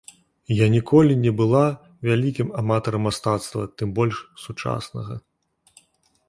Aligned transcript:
Я 0.59 0.67
ніколі 0.75 1.17
не 1.25 1.33
была 1.41 1.61
вялікім 2.09 2.49
аматарам 2.63 3.05
мастацтва, 3.09 3.67
тым 3.83 3.93
больш 4.01 4.15
сучаснага. 4.47 5.21